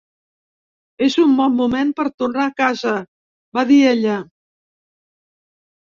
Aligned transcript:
"És 1.07 1.17
un 1.23 1.35
bon 1.41 1.53
moment 1.59 1.93
per 2.01 2.07
tornar 2.23 2.47
a 2.47 2.55
casa", 2.65 2.97
va 3.61 3.69
dir 3.75 3.81
ella. 3.95 4.21